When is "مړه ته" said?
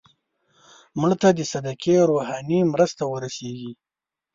0.99-1.29